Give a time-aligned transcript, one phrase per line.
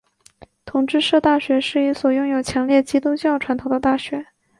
[0.65, 4.25] 同志社大学是一所拥有强烈基督教传统的大学。